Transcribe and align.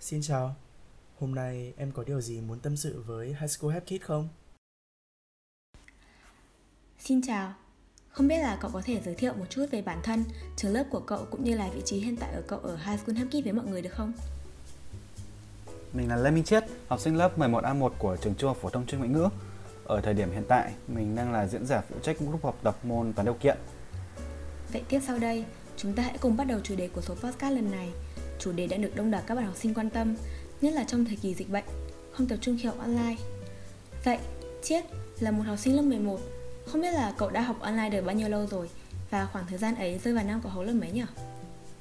Xin 0.00 0.22
chào, 0.22 0.54
hôm 1.18 1.34
nay 1.34 1.72
em 1.76 1.92
có 1.92 2.04
điều 2.04 2.20
gì 2.20 2.40
muốn 2.40 2.60
tâm 2.60 2.76
sự 2.76 3.02
với 3.06 3.36
High 3.40 3.50
School 3.50 3.72
Hep 3.72 3.86
Kid 3.86 4.02
không? 4.02 4.28
Xin 6.98 7.22
chào, 7.26 7.54
không 8.08 8.28
biết 8.28 8.38
là 8.38 8.58
cậu 8.60 8.70
có 8.70 8.82
thể 8.84 9.00
giới 9.04 9.14
thiệu 9.14 9.34
một 9.34 9.44
chút 9.50 9.66
về 9.70 9.82
bản 9.82 10.00
thân, 10.02 10.24
trường 10.56 10.72
lớp 10.72 10.84
của 10.90 11.00
cậu 11.00 11.26
cũng 11.30 11.44
như 11.44 11.56
là 11.56 11.70
vị 11.74 11.82
trí 11.84 12.00
hiện 12.00 12.16
tại 12.16 12.32
ở 12.32 12.42
cậu 12.46 12.58
ở 12.58 12.76
High 12.76 13.00
School 13.00 13.16
Hep 13.16 13.28
Kid 13.30 13.44
với 13.44 13.52
mọi 13.52 13.66
người 13.66 13.82
được 13.82 13.92
không? 13.92 14.12
Mình 15.92 16.08
là 16.08 16.16
Lê 16.16 16.30
Minh 16.30 16.44
Chiết, 16.44 16.64
học 16.88 17.00
sinh 17.00 17.16
lớp 17.16 17.38
11A1 17.38 17.90
của 17.98 18.16
trường 18.16 18.34
Trung 18.34 18.48
học 18.48 18.58
phổ 18.60 18.70
thông 18.70 18.86
chuyên 18.86 18.98
ngoại 18.98 19.10
ngữ. 19.10 19.28
Ở 19.84 20.00
thời 20.00 20.14
điểm 20.14 20.32
hiện 20.32 20.44
tại, 20.48 20.72
mình 20.88 21.16
đang 21.16 21.32
là 21.32 21.46
diễn 21.46 21.66
giả 21.66 21.82
phụ 21.88 21.96
trách 22.02 22.18
group 22.18 22.44
học 22.44 22.58
tập 22.62 22.76
môn 22.82 23.12
toán 23.12 23.26
điều 23.26 23.34
kiện. 23.34 23.58
Vậy 24.72 24.82
tiếp 24.88 25.00
sau 25.06 25.18
đây, 25.18 25.44
chúng 25.76 25.94
ta 25.94 26.02
hãy 26.02 26.18
cùng 26.18 26.36
bắt 26.36 26.44
đầu 26.44 26.60
chủ 26.60 26.76
đề 26.76 26.88
của 26.88 27.00
số 27.00 27.14
podcast 27.14 27.54
lần 27.54 27.70
này. 27.70 27.92
Chủ 28.40 28.52
đề 28.52 28.66
đã 28.66 28.76
được 28.76 28.96
đông 28.96 29.10
đảo 29.10 29.22
các 29.26 29.34
bạn 29.34 29.44
học 29.44 29.56
sinh 29.56 29.74
quan 29.74 29.90
tâm, 29.90 30.14
nhất 30.60 30.74
là 30.74 30.84
trong 30.84 31.04
thời 31.04 31.16
kỳ 31.16 31.34
dịch 31.34 31.50
bệnh, 31.50 31.64
không 32.12 32.28
tập 32.28 32.38
trung 32.40 32.56
khi 32.60 32.66
học 32.68 32.78
online. 32.78 33.16
Vậy, 34.04 34.18
Chiết 34.62 34.84
là 35.20 35.30
một 35.30 35.42
học 35.46 35.58
sinh 35.58 35.76
lớp 35.76 35.82
11, 35.82 36.20
không 36.66 36.80
biết 36.80 36.92
là 36.92 37.14
cậu 37.18 37.30
đã 37.30 37.40
học 37.40 37.60
online 37.60 37.90
được 37.90 38.04
bao 38.06 38.14
nhiêu 38.14 38.28
lâu 38.28 38.46
rồi 38.46 38.70
và 39.10 39.26
khoảng 39.26 39.46
thời 39.48 39.58
gian 39.58 39.74
ấy 39.74 39.98
rơi 40.04 40.14
vào 40.14 40.24
năm 40.24 40.40
cậu 40.42 40.52
học 40.52 40.64
lớp 40.64 40.72
mấy 40.72 40.90
nhỉ? 40.90 41.02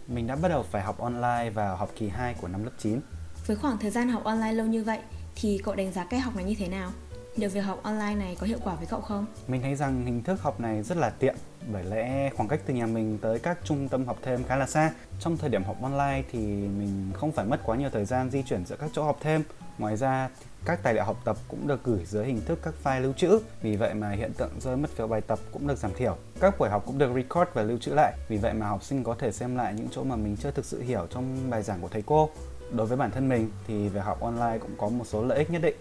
Mình 0.08 0.28
đã 0.28 0.36
bắt 0.36 0.50
đầu 0.50 0.64
phải 0.64 0.82
học 0.82 1.00
online 1.00 1.50
vào 1.54 1.76
học 1.76 1.92
kỳ 1.96 2.08
2 2.08 2.36
của 2.42 2.48
năm 2.48 2.64
lớp 2.64 2.72
9. 2.78 3.00
Với 3.48 3.58
khoảng 3.58 3.78
thời 3.78 3.92
gian 3.92 4.10
học 4.10 4.24
online 4.24 4.54
lâu 4.54 4.66
như 4.66 4.84
vậy 4.84 5.00
thì 5.36 5.62
cậu 5.64 5.76
đánh 5.76 5.92
giá 5.92 6.06
cách 6.06 6.24
học 6.24 6.36
này 6.36 6.46
như 6.46 6.56
thế 6.60 6.68
nào? 6.68 6.92
Điều 7.40 7.50
việc 7.50 7.60
học 7.60 7.80
online 7.84 8.16
này 8.16 8.38
có 8.40 8.48
hiệu 8.48 8.58
quả 8.64 8.76
với 8.76 8.88
cậu 8.88 9.02
không? 9.02 9.26
Mình 9.48 9.62
thấy 9.62 9.76
rằng 9.76 10.06
hình 10.06 10.24
thức 10.24 10.42
học 10.42 10.60
này 10.60 10.84
rất 10.84 10.98
là 10.98 11.10
tiện, 11.10 11.36
bởi 11.72 11.84
lẽ 11.84 12.30
khoảng 12.30 12.50
cách 12.50 12.60
từ 12.66 12.74
nhà 12.74 12.86
mình 12.86 13.18
tới 13.22 13.40
các 13.40 13.58
trung 13.64 13.88
tâm 13.90 14.06
học 14.06 14.18
thêm 14.22 14.44
khá 14.44 14.56
là 14.56 14.68
xa. 14.68 14.92
Trong 15.20 15.38
thời 15.38 15.50
điểm 15.50 15.64
học 15.64 15.78
online 15.82 16.24
thì 16.32 16.40
mình 16.80 17.12
không 17.14 17.32
phải 17.32 17.46
mất 17.46 17.60
quá 17.66 17.76
nhiều 17.76 17.90
thời 17.90 18.06
gian 18.06 18.30
di 18.30 18.44
chuyển 18.44 18.66
giữa 18.66 18.76
các 18.76 18.90
chỗ 18.94 19.04
học 19.04 19.18
thêm. 19.22 19.44
Ngoài 19.78 19.98
ra 19.98 20.30
các 20.66 20.84
tài 20.84 20.94
liệu 20.94 21.04
học 21.04 21.22
tập 21.26 21.38
cũng 21.48 21.68
được 21.68 21.84
gửi 21.84 22.06
dưới 22.06 22.26
hình 22.26 22.42
thức 22.46 22.60
các 22.64 22.74
file 22.84 23.02
lưu 23.02 23.14
trữ 23.14 23.40
vì 23.62 23.76
vậy 23.76 23.94
mà 23.94 24.12
hiện 24.12 24.34
tượng 24.34 24.52
rơi 24.60 24.78
mất 24.78 24.90
phiếu 24.90 25.08
bài 25.08 25.22
tập 25.22 25.40
cũng 25.52 25.68
được 25.68 25.78
giảm 25.78 25.94
thiểu 25.94 26.18
các 26.40 26.60
buổi 26.60 26.70
học 26.70 26.84
cũng 26.86 26.98
được 26.98 27.12
record 27.16 27.50
và 27.54 27.64
lưu 27.64 27.78
trữ 27.78 27.92
lại 27.94 28.14
vì 28.28 28.38
vậy 28.38 28.54
mà 28.54 28.68
học 28.68 28.84
sinh 28.84 29.04
có 29.04 29.16
thể 29.20 29.32
xem 29.32 29.56
lại 29.56 29.74
những 29.74 29.88
chỗ 29.92 30.04
mà 30.04 30.16
mình 30.16 30.38
chưa 30.38 30.52
thực 30.52 30.66
sự 30.66 30.82
hiểu 30.82 31.08
trong 31.10 31.50
bài 31.50 31.64
giảng 31.64 31.82
của 31.82 31.88
thầy 31.88 32.04
cô 32.06 32.30
đối 32.72 32.88
với 32.88 32.98
bản 32.98 33.12
thân 33.12 33.30
mình 33.30 33.52
thì 33.68 33.90
việc 33.90 34.04
học 34.04 34.22
online 34.22 34.58
cũng 34.58 34.76
có 34.78 34.90
một 34.90 35.06
số 35.08 35.24
lợi 35.24 35.38
ích 35.38 35.52
nhất 35.52 35.62
định 35.62 35.76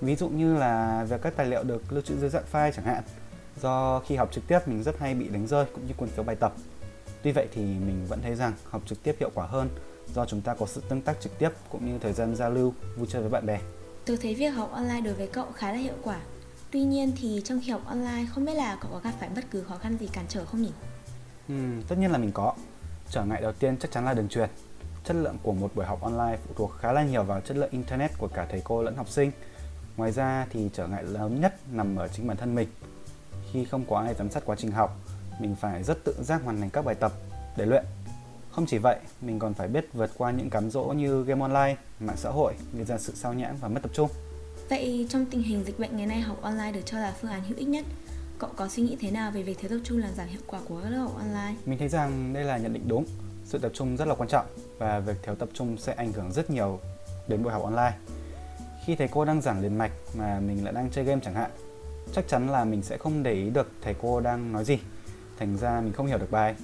ví 0.00 0.16
dụ 0.16 0.28
như 0.28 0.56
là 0.56 1.04
việc 1.08 1.22
các 1.22 1.36
tài 1.36 1.46
liệu 1.46 1.62
được 1.62 1.92
lưu 1.92 2.02
trữ 2.02 2.18
dưới 2.18 2.30
dạng 2.30 2.44
file 2.52 2.72
chẳng 2.72 2.84
hạn 2.84 3.02
do 3.62 4.00
khi 4.06 4.16
học 4.16 4.32
trực 4.32 4.46
tiếp 4.46 4.68
mình 4.68 4.82
rất 4.82 4.98
hay 4.98 5.14
bị 5.14 5.28
đánh 5.28 5.46
rơi 5.46 5.64
cũng 5.74 5.86
như 5.86 5.94
cuốn 5.96 6.08
phiếu 6.08 6.24
bài 6.24 6.36
tập. 6.36 6.52
Tuy 7.22 7.32
vậy 7.32 7.48
thì 7.52 7.62
mình 7.62 8.06
vẫn 8.08 8.22
thấy 8.22 8.34
rằng 8.34 8.52
học 8.64 8.82
trực 8.86 9.02
tiếp 9.02 9.16
hiệu 9.20 9.30
quả 9.34 9.46
hơn 9.46 9.68
do 10.14 10.26
chúng 10.26 10.40
ta 10.40 10.54
có 10.54 10.66
sự 10.66 10.82
tương 10.88 11.02
tác 11.02 11.20
trực 11.20 11.38
tiếp 11.38 11.50
cũng 11.68 11.86
như 11.86 11.98
thời 11.98 12.12
gian 12.12 12.36
giao 12.36 12.50
lưu 12.50 12.74
vui 12.96 13.06
chơi 13.10 13.22
với 13.22 13.30
bạn 13.30 13.46
bè. 13.46 13.60
Tôi 14.04 14.16
thấy 14.22 14.34
việc 14.34 14.48
học 14.48 14.72
online 14.72 15.00
đối 15.00 15.14
với 15.14 15.26
cậu 15.26 15.46
khá 15.54 15.72
là 15.72 15.78
hiệu 15.78 15.94
quả. 16.02 16.20
Tuy 16.70 16.82
nhiên 16.82 17.12
thì 17.20 17.42
trong 17.44 17.60
khi 17.64 17.70
học 17.70 17.82
online 17.86 18.26
không 18.34 18.44
biết 18.44 18.54
là 18.54 18.78
cậu 18.80 18.90
có 18.92 18.98
gặp 18.98 19.12
phải 19.20 19.28
bất 19.34 19.44
cứ 19.50 19.62
khó 19.62 19.76
khăn 19.76 19.96
gì 20.00 20.06
cản 20.12 20.24
trở 20.28 20.44
không 20.44 20.62
nhỉ? 20.62 20.72
Ừ, 21.48 21.54
tất 21.88 21.96
nhiên 21.98 22.10
là 22.10 22.18
mình 22.18 22.32
có. 22.32 22.54
Trở 23.10 23.24
ngại 23.24 23.42
đầu 23.42 23.52
tiên 23.52 23.76
chắc 23.80 23.90
chắn 23.90 24.04
là 24.04 24.14
đường 24.14 24.28
truyền. 24.28 24.48
Chất 25.04 25.16
lượng 25.16 25.36
của 25.42 25.52
một 25.52 25.70
buổi 25.74 25.86
học 25.86 26.02
online 26.02 26.38
phụ 26.46 26.54
thuộc 26.56 26.72
khá 26.80 26.92
là 26.92 27.04
nhiều 27.04 27.22
vào 27.22 27.40
chất 27.40 27.56
lượng 27.56 27.70
internet 27.70 28.18
của 28.18 28.28
cả 28.28 28.46
thầy 28.50 28.60
cô 28.64 28.82
lẫn 28.82 28.96
học 28.96 29.08
sinh 29.08 29.30
ngoài 29.96 30.12
ra 30.12 30.46
thì 30.50 30.70
trở 30.72 30.86
ngại 30.86 31.02
lớn 31.02 31.40
nhất 31.40 31.54
nằm 31.72 31.96
ở 31.96 32.08
chính 32.08 32.26
bản 32.26 32.36
thân 32.36 32.54
mình. 32.54 32.68
Khi 33.52 33.64
không 33.64 33.84
có 33.88 33.98
ai 33.98 34.14
giám 34.14 34.30
sát 34.30 34.42
quá 34.46 34.56
trình 34.56 34.70
học 34.70 34.96
mình 35.40 35.56
phải 35.56 35.82
rất 35.82 36.04
tự 36.04 36.14
giác 36.22 36.42
hoàn 36.44 36.60
thành 36.60 36.70
các 36.70 36.84
bài 36.84 36.94
tập 36.94 37.12
để 37.56 37.66
luyện. 37.66 37.84
Không 38.50 38.66
chỉ 38.66 38.78
vậy 38.78 38.96
mình 39.20 39.38
còn 39.38 39.54
phải 39.54 39.68
biết 39.68 39.88
vượt 39.92 40.10
qua 40.16 40.30
những 40.30 40.50
cám 40.50 40.70
dỗ 40.70 40.84
như 40.84 41.24
game 41.24 41.40
online 41.40 41.76
mạng 42.00 42.16
xã 42.16 42.30
hội 42.30 42.54
gây 42.74 42.84
ra 42.84 42.98
sự 42.98 43.12
sao 43.16 43.34
nhãng 43.34 43.56
và 43.60 43.68
mất 43.68 43.80
tập 43.82 43.90
trung. 43.94 44.10
Vậy 44.68 45.06
trong 45.08 45.26
tình 45.26 45.42
hình 45.42 45.64
dịch 45.64 45.78
bệnh 45.78 45.96
ngày 45.96 46.06
nay 46.06 46.20
học 46.20 46.42
online 46.42 46.72
được 46.72 46.82
cho 46.84 46.98
là 46.98 47.14
phương 47.20 47.30
án 47.30 47.42
hữu 47.44 47.58
ích 47.58 47.68
nhất 47.68 47.84
Cậu 48.38 48.50
có 48.56 48.68
suy 48.68 48.82
nghĩ 48.82 48.96
thế 49.00 49.10
nào 49.10 49.30
về 49.30 49.42
việc 49.42 49.58
thiếu 49.58 49.68
tập 49.70 49.78
trung 49.84 49.98
làm 49.98 50.14
giảm 50.14 50.28
hiệu 50.28 50.40
quả 50.46 50.60
của 50.68 50.80
các 50.82 50.90
lớp 50.90 50.98
học 50.98 51.16
online? 51.16 51.54
mình 51.66 51.78
thấy 51.78 51.88
rằng 51.88 52.32
đây 52.32 52.44
là 52.44 52.58
nhận 52.58 52.72
định 52.72 52.88
đúng 52.88 53.04
sự 53.44 53.58
tập 53.58 53.72
trung 53.74 53.96
rất 53.96 54.08
là 54.08 54.14
quan 54.14 54.28
trọng 54.28 54.46
và 54.78 55.00
việc 55.00 55.16
thiếu 55.22 55.34
tập 55.34 55.48
trung 55.52 55.78
sẽ 55.78 55.92
ảnh 55.92 56.12
hưởng 56.12 56.32
rất 56.32 56.50
nhiều 56.50 56.80
đến 57.28 57.42
buổi 57.42 57.52
học 57.52 57.62
online 57.62 57.92
khi 58.84 58.96
thầy 58.96 59.08
cô 59.08 59.24
đang 59.24 59.40
giảng 59.40 59.60
liền 59.60 59.78
mạch 59.78 59.92
mà 60.14 60.40
mình 60.40 60.64
lại 60.64 60.72
đang 60.72 60.90
chơi 60.90 61.04
game 61.04 61.20
chẳng 61.24 61.34
hạn, 61.34 61.50
chắc 62.12 62.28
chắn 62.28 62.48
là 62.48 62.64
mình 62.64 62.82
sẽ 62.82 62.96
không 62.96 63.22
để 63.22 63.32
ý 63.32 63.50
được 63.50 63.70
thầy 63.82 63.94
cô 64.02 64.20
đang 64.20 64.52
nói 64.52 64.64
gì. 64.64 64.78
Thành 65.38 65.56
ra 65.56 65.80
mình 65.80 65.92
không 65.92 66.06
hiểu 66.06 66.18
được 66.18 66.30
bài. 66.30 66.54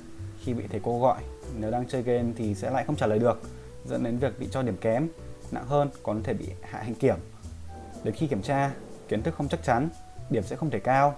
Khi 0.44 0.54
bị 0.54 0.64
thầy 0.70 0.80
cô 0.84 1.00
gọi, 1.00 1.22
nếu 1.58 1.70
đang 1.70 1.86
chơi 1.88 2.02
game 2.02 2.32
thì 2.36 2.54
sẽ 2.54 2.70
lại 2.70 2.84
không 2.84 2.96
trả 2.96 3.06
lời 3.06 3.18
được, 3.18 3.40
dẫn 3.84 4.04
đến 4.04 4.18
việc 4.18 4.40
bị 4.40 4.48
cho 4.50 4.62
điểm 4.62 4.76
kém, 4.76 5.08
nặng 5.50 5.66
hơn, 5.66 5.90
còn 6.02 6.16
có 6.16 6.22
thể 6.24 6.34
bị 6.34 6.46
hạ 6.62 6.82
hành 6.82 6.94
kiểm. 6.94 7.16
Đến 8.04 8.14
khi 8.14 8.26
kiểm 8.26 8.42
tra, 8.42 8.70
kiến 9.08 9.22
thức 9.22 9.34
không 9.34 9.48
chắc 9.48 9.62
chắn, 9.62 9.88
điểm 10.30 10.42
sẽ 10.42 10.56
không 10.56 10.70
thể 10.70 10.78
cao. 10.78 11.14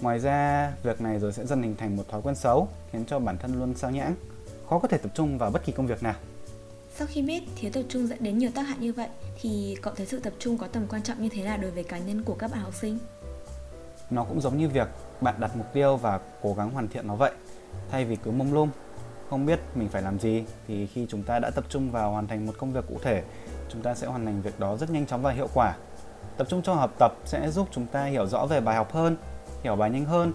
Ngoài 0.00 0.18
ra, 0.18 0.72
việc 0.82 1.00
này 1.00 1.18
rồi 1.18 1.32
sẽ 1.32 1.46
dần 1.46 1.62
hình 1.62 1.76
thành 1.76 1.96
một 1.96 2.08
thói 2.08 2.22
quen 2.22 2.34
xấu, 2.34 2.68
khiến 2.92 3.04
cho 3.06 3.18
bản 3.18 3.38
thân 3.38 3.58
luôn 3.58 3.74
sao 3.74 3.90
nhãng, 3.90 4.14
khó 4.68 4.78
có 4.78 4.88
thể 4.88 4.98
tập 4.98 5.10
trung 5.14 5.38
vào 5.38 5.50
bất 5.50 5.64
kỳ 5.64 5.72
công 5.72 5.86
việc 5.86 6.02
nào. 6.02 6.14
Sau 6.94 7.06
khi 7.10 7.22
biết 7.22 7.42
thiếu 7.56 7.70
tập 7.74 7.82
trung 7.88 8.06
dẫn 8.06 8.18
đến 8.20 8.38
nhiều 8.38 8.50
tác 8.54 8.62
hại 8.62 8.78
như 8.78 8.92
vậy, 8.92 9.08
thì 9.40 9.76
cậu 9.82 9.94
thấy 9.94 10.06
sự 10.06 10.18
tập 10.18 10.32
trung 10.38 10.58
có 10.58 10.66
tầm 10.66 10.86
quan 10.88 11.02
trọng 11.02 11.22
như 11.22 11.28
thế 11.28 11.42
nào 11.42 11.58
đối 11.58 11.70
với 11.70 11.84
cá 11.84 11.98
nhân 11.98 12.22
của 12.22 12.34
các 12.34 12.50
bạn 12.50 12.60
học 12.60 12.74
sinh? 12.74 12.98
nó 14.10 14.24
cũng 14.24 14.40
giống 14.40 14.58
như 14.58 14.68
việc 14.68 14.88
bạn 15.20 15.34
đặt 15.38 15.56
mục 15.56 15.66
tiêu 15.72 15.96
và 15.96 16.20
cố 16.42 16.54
gắng 16.54 16.70
hoàn 16.70 16.88
thiện 16.88 17.06
nó 17.06 17.14
vậy. 17.14 17.32
Thay 17.90 18.04
vì 18.04 18.16
cứ 18.16 18.30
mông 18.30 18.54
lung, 18.54 18.68
không 19.30 19.46
biết 19.46 19.60
mình 19.74 19.88
phải 19.88 20.02
làm 20.02 20.18
gì, 20.18 20.44
thì 20.68 20.86
khi 20.86 21.06
chúng 21.08 21.22
ta 21.22 21.38
đã 21.38 21.50
tập 21.50 21.64
trung 21.68 21.90
vào 21.90 22.10
hoàn 22.12 22.26
thành 22.26 22.46
một 22.46 22.52
công 22.58 22.72
việc 22.72 22.84
cụ 22.88 22.98
thể, 23.02 23.22
chúng 23.68 23.82
ta 23.82 23.94
sẽ 23.94 24.06
hoàn 24.06 24.26
thành 24.26 24.42
việc 24.42 24.60
đó 24.60 24.76
rất 24.76 24.90
nhanh 24.90 25.06
chóng 25.06 25.22
và 25.22 25.32
hiệu 25.32 25.48
quả. 25.54 25.76
Tập 26.36 26.46
trung 26.50 26.62
cho 26.62 26.74
học 26.74 26.94
tập 26.98 27.12
sẽ 27.24 27.50
giúp 27.50 27.68
chúng 27.70 27.86
ta 27.86 28.04
hiểu 28.04 28.26
rõ 28.26 28.46
về 28.46 28.60
bài 28.60 28.76
học 28.76 28.92
hơn, 28.92 29.16
hiểu 29.62 29.76
bài 29.76 29.90
nhanh 29.90 30.04
hơn. 30.04 30.32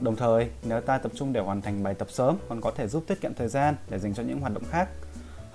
Đồng 0.00 0.16
thời, 0.16 0.50
nếu 0.62 0.80
ta 0.80 0.98
tập 0.98 1.12
trung 1.14 1.32
để 1.32 1.40
hoàn 1.40 1.62
thành 1.62 1.82
bài 1.82 1.94
tập 1.94 2.08
sớm, 2.10 2.36
còn 2.48 2.60
có 2.60 2.70
thể 2.70 2.88
giúp 2.88 3.04
tiết 3.06 3.20
kiệm 3.20 3.34
thời 3.34 3.48
gian 3.48 3.76
để 3.90 3.98
dành 3.98 4.14
cho 4.14 4.22
những 4.22 4.40
hoạt 4.40 4.54
động 4.54 4.64
khác 4.70 4.88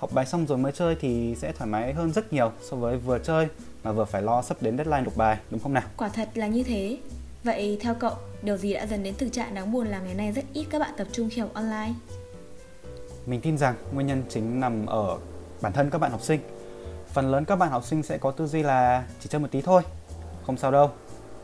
học 0.02 0.10
bài 0.12 0.26
xong 0.26 0.46
rồi 0.46 0.58
mới 0.58 0.72
chơi 0.72 0.96
thì 1.00 1.34
sẽ 1.38 1.52
thoải 1.52 1.70
mái 1.70 1.92
hơn 1.92 2.12
rất 2.12 2.32
nhiều 2.32 2.52
so 2.70 2.76
với 2.76 2.98
vừa 2.98 3.18
chơi 3.18 3.48
mà 3.84 3.92
vừa 3.92 4.04
phải 4.04 4.22
lo 4.22 4.42
sắp 4.42 4.56
đến 4.60 4.76
deadline 4.76 5.00
nộp 5.00 5.16
bài 5.16 5.38
đúng 5.50 5.60
không 5.60 5.72
nào 5.72 5.82
Quả 5.96 6.08
thật 6.08 6.28
là 6.34 6.46
như 6.46 6.62
thế 6.62 6.98
Vậy 7.44 7.78
theo 7.80 7.94
cậu, 7.94 8.14
điều 8.42 8.56
gì 8.56 8.74
đã 8.74 8.86
dần 8.86 9.02
đến 9.02 9.14
thực 9.18 9.32
trạng 9.32 9.54
đáng 9.54 9.72
buồn 9.72 9.86
là 9.86 10.00
ngày 10.00 10.14
nay 10.14 10.32
rất 10.32 10.44
ít 10.52 10.66
các 10.70 10.78
bạn 10.78 10.90
tập 10.96 11.06
trung 11.12 11.28
khi 11.30 11.40
học 11.40 11.50
online? 11.54 11.92
Mình 13.26 13.40
tin 13.40 13.58
rằng 13.58 13.74
nguyên 13.92 14.06
nhân 14.06 14.22
chính 14.28 14.60
nằm 14.60 14.86
ở 14.86 15.18
bản 15.60 15.72
thân 15.72 15.90
các 15.90 15.98
bạn 15.98 16.10
học 16.10 16.22
sinh. 16.22 16.40
Phần 17.12 17.30
lớn 17.30 17.44
các 17.44 17.56
bạn 17.56 17.70
học 17.70 17.84
sinh 17.84 18.02
sẽ 18.02 18.18
có 18.18 18.30
tư 18.30 18.46
duy 18.46 18.62
là 18.62 19.04
chỉ 19.20 19.28
chơi 19.28 19.40
một 19.40 19.48
tí 19.50 19.60
thôi, 19.60 19.82
không 20.46 20.56
sao 20.56 20.70
đâu. 20.70 20.90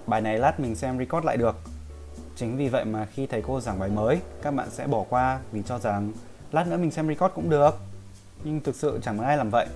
Bài 0.07 0.21
này 0.21 0.39
lát 0.39 0.61
mình 0.61 0.75
xem 0.75 0.99
record 0.99 1.27
lại 1.27 1.37
được. 1.37 1.57
Chính 2.37 2.57
vì 2.57 2.69
vậy 2.69 2.85
mà 2.85 3.07
khi 3.07 3.27
thầy 3.27 3.43
cô 3.43 3.61
giảng 3.61 3.79
bài 3.79 3.89
mới, 3.89 4.19
các 4.43 4.55
bạn 4.55 4.71
sẽ 4.71 4.87
bỏ 4.87 5.05
qua 5.09 5.39
vì 5.53 5.63
cho 5.67 5.79
rằng 5.79 6.13
lát 6.53 6.67
nữa 6.67 6.77
mình 6.77 6.91
xem 6.91 7.09
record 7.09 7.35
cũng 7.35 7.51
được. 7.51 7.88
Nhưng 8.45 8.61
thực 8.61 8.75
sự 8.75 8.99
chẳng 9.03 9.19
ai 9.19 9.37
làm 9.37 9.51
vậy. 9.51 9.67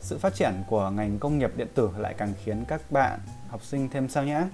Sự 0.00 0.18
phát 0.18 0.34
triển 0.34 0.52
của 0.68 0.90
ngành 0.90 1.18
công 1.18 1.38
nghiệp 1.38 1.50
điện 1.56 1.68
tử 1.74 1.90
lại 1.98 2.14
càng 2.18 2.34
khiến 2.44 2.64
các 2.68 2.92
bạn 2.92 3.18
học 3.48 3.64
sinh 3.64 3.88
thêm 3.88 4.08
sao 4.08 4.24
nhãng. 4.24 4.48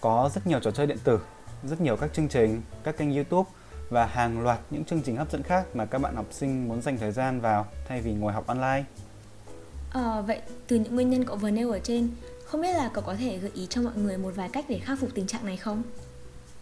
Có 0.00 0.30
rất 0.34 0.46
nhiều 0.46 0.60
trò 0.60 0.70
chơi 0.70 0.86
điện 0.86 0.98
tử, 1.04 1.20
rất 1.64 1.80
nhiều 1.80 1.96
các 1.96 2.12
chương 2.12 2.28
trình, 2.28 2.62
các 2.84 2.96
kênh 2.96 3.14
YouTube 3.14 3.50
và 3.90 4.06
hàng 4.06 4.40
loạt 4.40 4.58
những 4.70 4.84
chương 4.84 5.02
trình 5.02 5.16
hấp 5.16 5.32
dẫn 5.32 5.42
khác 5.42 5.66
mà 5.74 5.84
các 5.84 5.98
bạn 5.98 6.16
học 6.16 6.26
sinh 6.30 6.68
muốn 6.68 6.82
dành 6.82 6.98
thời 6.98 7.12
gian 7.12 7.40
vào 7.40 7.66
thay 7.88 8.00
vì 8.00 8.12
ngồi 8.12 8.32
học 8.32 8.46
online. 8.46 8.84
Ờ, 9.92 10.24
vậy 10.26 10.40
từ 10.66 10.76
những 10.76 10.94
nguyên 10.94 11.10
nhân 11.10 11.24
cậu 11.24 11.36
vừa 11.36 11.50
nêu 11.50 11.70
ở 11.70 11.78
trên, 11.78 12.10
không 12.44 12.62
biết 12.62 12.72
là 12.72 12.90
cậu 12.94 13.04
có 13.04 13.14
thể 13.14 13.38
gợi 13.38 13.50
ý 13.54 13.66
cho 13.70 13.82
mọi 13.82 13.92
người 13.96 14.18
một 14.18 14.32
vài 14.36 14.48
cách 14.52 14.64
để 14.68 14.78
khắc 14.78 14.98
phục 14.98 15.10
tình 15.14 15.26
trạng 15.26 15.46
này 15.46 15.56
không? 15.56 15.82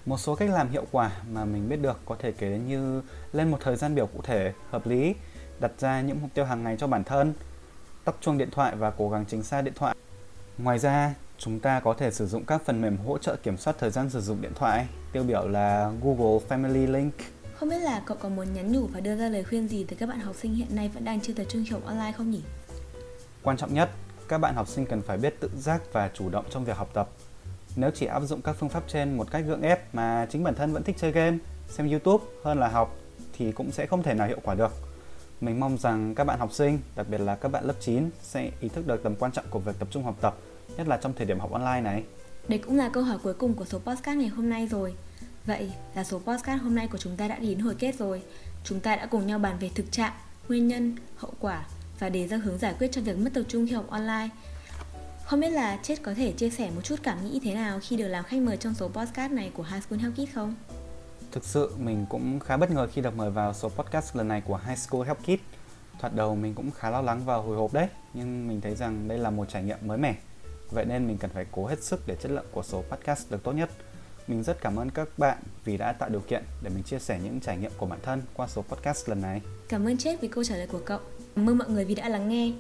Một 0.07 0.21
số 0.21 0.35
cách 0.35 0.51
làm 0.51 0.71
hiệu 0.71 0.85
quả 0.91 1.11
mà 1.31 1.45
mình 1.45 1.69
biết 1.69 1.77
được 1.77 2.01
có 2.05 2.17
thể 2.19 2.33
kể 2.33 2.51
đến 2.51 2.69
như 2.69 3.03
lên 3.33 3.51
một 3.51 3.59
thời 3.61 3.77
gian 3.77 3.95
biểu 3.95 4.07
cụ 4.07 4.21
thể, 4.23 4.53
hợp 4.71 4.87
lý, 4.87 5.15
đặt 5.61 5.73
ra 5.79 6.01
những 6.01 6.21
mục 6.23 6.31
tiêu 6.34 6.45
hàng 6.45 6.65
ngày 6.65 6.77
cho 6.78 6.87
bản 6.87 7.05
thân, 7.05 7.34
tắt 8.05 8.15
chuông 8.21 8.39
điện 8.39 8.51
thoại 8.51 8.77
và 8.77 8.91
cố 8.91 9.10
gắng 9.10 9.25
tránh 9.28 9.43
xa 9.43 9.63
điện 9.63 9.75
thoại. 9.77 9.97
Ngoài 10.59 10.78
ra, 10.78 11.15
chúng 11.39 11.60
ta 11.60 11.81
có 11.81 11.95
thể 11.95 12.10
sử 12.10 12.27
dụng 12.27 12.45
các 12.45 12.63
phần 12.65 12.81
mềm 12.81 12.97
hỗ 12.97 13.19
trợ 13.19 13.37
kiểm 13.37 13.57
soát 13.57 13.77
thời 13.78 13.91
gian 13.91 14.10
sử 14.10 14.21
dụng 14.21 14.43
điện 14.43 14.53
thoại, 14.55 14.87
tiêu 15.13 15.22
biểu 15.22 15.49
là 15.49 15.93
Google 16.03 16.39
Family 16.49 16.93
Link. 16.93 17.15
Không 17.55 17.69
biết 17.69 17.78
là 17.78 18.03
cậu 18.07 18.16
có 18.21 18.28
muốn 18.28 18.55
nhắn 18.55 18.72
nhủ 18.72 18.87
và 18.93 19.01
đưa 19.01 19.16
ra 19.16 19.28
lời 19.28 19.45
khuyên 19.45 19.69
gì 19.69 19.84
tới 19.84 19.97
các 19.97 20.09
bạn 20.09 20.21
học 20.21 20.34
sinh 20.39 20.55
hiện 20.55 20.69
nay 20.71 20.89
vẫn 20.89 21.05
đang 21.05 21.21
chưa 21.21 21.33
tập 21.33 21.45
trung 21.49 21.65
học 21.71 21.83
online 21.87 22.13
không 22.13 22.31
nhỉ? 22.31 22.43
Quan 23.43 23.57
trọng 23.57 23.75
nhất, 23.75 23.91
các 24.28 24.39
bạn 24.39 24.54
học 24.54 24.69
sinh 24.69 24.87
cần 24.87 25.03
phải 25.03 25.19
biết 25.19 25.41
tự 25.41 25.51
giác 25.57 25.83
và 25.93 26.11
chủ 26.15 26.31
động 26.31 26.45
trong 26.51 26.65
việc 26.65 26.77
học 26.77 26.91
tập. 26.95 27.09
Nếu 27.77 27.91
chỉ 27.95 28.07
áp 28.07 28.21
dụng 28.21 28.43
các 28.43 28.57
phương 28.59 28.69
pháp 28.69 28.83
trên 28.89 29.16
một 29.16 29.31
cách 29.31 29.45
gượng 29.47 29.63
ép 29.63 29.95
mà 29.95 30.27
chính 30.31 30.45
bản 30.45 30.54
thân 30.54 30.72
vẫn 30.72 30.83
thích 30.83 30.97
chơi 30.99 31.13
game, 31.13 31.39
xem 31.69 31.91
YouTube 31.91 32.25
hơn 32.45 32.59
là 32.59 32.69
học 32.69 32.97
thì 33.33 33.53
cũng 33.53 33.71
sẽ 33.71 33.87
không 33.87 34.03
thể 34.03 34.15
nào 34.15 34.27
hiệu 34.27 34.39
quả 34.43 34.54
được. 34.54 34.72
Mình 35.41 35.61
mong 35.61 35.79
rằng 35.79 36.15
các 36.15 36.25
bạn 36.25 36.39
học 36.39 36.53
sinh, 36.53 36.79
đặc 36.97 37.07
biệt 37.09 37.19
là 37.19 37.37
các 37.37 37.49
bạn 37.49 37.65
lớp 37.65 37.75
9 37.81 38.11
sẽ 38.23 38.51
ý 38.61 38.69
thức 38.69 38.87
được 38.87 39.03
tầm 39.03 39.15
quan 39.17 39.33
trọng 39.33 39.45
của 39.51 39.59
việc 39.59 39.73
tập 39.79 39.89
trung 39.91 40.05
học 40.05 40.17
tập, 40.21 40.37
nhất 40.77 40.89
là 40.89 40.97
trong 40.97 41.13
thời 41.17 41.27
điểm 41.27 41.39
học 41.39 41.53
online 41.53 41.81
này. 41.81 42.05
Đây 42.49 42.59
cũng 42.59 42.77
là 42.77 42.89
câu 42.89 43.03
hỏi 43.03 43.19
cuối 43.23 43.35
cùng 43.35 43.55
của 43.55 43.65
số 43.65 43.79
podcast 43.79 44.19
ngày 44.19 44.29
hôm 44.29 44.49
nay 44.49 44.67
rồi. 44.67 44.95
Vậy 45.47 45.73
là 45.95 46.05
số 46.05 46.19
podcast 46.19 46.63
hôm 46.63 46.75
nay 46.75 46.89
của 46.93 46.99
chúng 46.99 47.17
ta 47.17 47.29
đã 47.29 47.39
đến 47.39 47.59
hồi 47.59 47.75
kết 47.79 47.95
rồi. 47.99 48.23
Chúng 48.65 48.81
ta 48.81 48.97
đã 48.97 49.07
cùng 49.07 49.27
nhau 49.27 49.39
bàn 49.39 49.57
về 49.61 49.71
thực 49.75 49.93
trạng, 49.93 50.13
nguyên 50.49 50.69
nhân, 50.69 50.97
hậu 51.17 51.33
quả 51.41 51.67
và 51.99 52.09
đề 52.09 52.29
ra 52.29 52.37
hướng 52.37 52.59
giải 52.59 52.75
quyết 52.79 52.93
cho 52.93 53.01
việc 53.01 53.19
mất 53.19 53.31
tập 53.35 53.43
trung 53.49 53.67
khi 53.67 53.73
học 53.73 53.91
online. 53.91 54.29
Không 55.25 55.41
biết 55.41 55.51
là 55.51 55.79
Chết 55.83 56.03
có 56.03 56.15
thể 56.15 56.33
chia 56.33 56.51
sẻ 56.51 56.71
một 56.75 56.81
chút 56.85 56.97
cảm 57.03 57.25
nghĩ 57.25 57.41
thế 57.45 57.55
nào 57.55 57.81
khi 57.83 57.97
được 57.97 58.09
làm 58.09 58.25
khách 58.25 58.41
mời 58.41 58.57
trong 58.57 58.75
số 58.75 58.89
podcast 58.89 59.33
này 59.33 59.51
của 59.55 59.63
High 59.63 59.85
School 59.85 60.01
Help 60.01 60.15
Kids 60.15 60.35
không? 60.35 60.55
Thực 61.33 61.45
sự 61.45 61.72
mình 61.78 62.07
cũng 62.10 62.41
khá 62.41 62.57
bất 62.57 62.71
ngờ 62.71 62.89
khi 62.92 63.03
được 63.03 63.16
mời 63.16 63.30
vào 63.30 63.54
số 63.54 63.69
podcast 63.69 64.16
lần 64.16 64.28
này 64.28 64.41
của 64.41 64.60
High 64.66 64.78
School 64.78 65.07
Help 65.07 65.19
Kids. 65.19 65.42
Thoạt 66.01 66.15
đầu 66.15 66.34
mình 66.36 66.54
cũng 66.54 66.71
khá 66.71 66.91
lo 66.91 67.01
lắng 67.01 67.22
và 67.25 67.36
hồi 67.36 67.57
hộp 67.57 67.72
đấy, 67.72 67.89
nhưng 68.15 68.48
mình 68.48 68.60
thấy 68.60 68.75
rằng 68.75 69.09
đây 69.09 69.19
là 69.19 69.30
một 69.30 69.48
trải 69.48 69.63
nghiệm 69.63 69.78
mới 69.83 69.98
mẻ. 69.98 70.15
Vậy 70.71 70.84
nên 70.84 71.07
mình 71.07 71.19
cần 71.19 71.30
phải 71.30 71.47
cố 71.53 71.66
hết 71.66 71.83
sức 71.83 72.01
để 72.07 72.16
chất 72.21 72.33
lượng 72.33 72.47
của 72.53 72.63
số 72.63 72.83
podcast 72.91 73.30
được 73.30 73.42
tốt 73.42 73.53
nhất. 73.53 73.71
Mình 74.28 74.42
rất 74.42 74.60
cảm 74.60 74.77
ơn 74.77 74.91
các 74.91 75.09
bạn 75.19 75.39
vì 75.65 75.77
đã 75.77 75.92
tạo 75.92 76.09
điều 76.09 76.21
kiện 76.21 76.42
để 76.63 76.71
mình 76.75 76.83
chia 76.83 76.98
sẻ 76.98 77.21
những 77.25 77.41
trải 77.41 77.57
nghiệm 77.57 77.72
của 77.78 77.86
bản 77.86 77.98
thân 78.03 78.22
qua 78.34 78.47
số 78.47 78.63
podcast 78.63 79.09
lần 79.09 79.21
này. 79.21 79.42
Cảm 79.69 79.89
ơn 79.89 79.97
Chết 79.97 80.21
vì 80.21 80.28
câu 80.28 80.45
trả 80.45 80.57
lời 80.57 80.66
của 80.66 80.80
cậu. 80.84 81.01
Cảm 81.36 81.48
ơn 81.48 81.59
mọi 81.59 81.69
người 81.69 81.84
vì 81.84 81.95
đã 81.95 82.09
lắng 82.09 82.28
nghe. 82.28 82.53